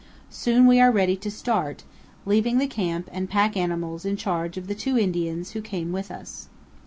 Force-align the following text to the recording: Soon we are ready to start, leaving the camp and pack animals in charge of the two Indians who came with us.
Soon 0.31 0.65
we 0.65 0.79
are 0.81 0.89
ready 0.89 1.15
to 1.17 1.29
start, 1.29 1.83
leaving 2.25 2.57
the 2.57 2.65
camp 2.65 3.07
and 3.13 3.29
pack 3.29 3.55
animals 3.55 4.03
in 4.03 4.17
charge 4.17 4.57
of 4.57 4.65
the 4.65 4.73
two 4.73 4.97
Indians 4.97 5.51
who 5.51 5.61
came 5.61 5.91
with 5.91 6.09
us. 6.09 6.47